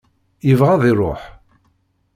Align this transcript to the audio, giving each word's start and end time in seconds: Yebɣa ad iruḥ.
Yebɣa 0.47 0.69
ad 0.73 0.83
iruḥ. 0.91 1.21